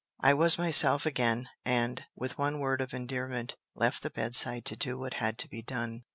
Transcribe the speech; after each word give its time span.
I 0.19 0.33
was 0.33 0.57
myself 0.57 1.05
again, 1.05 1.47
and, 1.63 2.05
with 2.15 2.35
one 2.35 2.59
word 2.59 2.81
of 2.81 2.91
endearment, 2.91 3.55
left 3.75 4.01
the 4.01 4.09
bedside 4.09 4.65
to 4.65 4.75
do 4.75 4.97
what 4.97 5.13
had 5.13 5.37
to 5.37 5.47
be 5.47 5.61
done. 5.61 6.05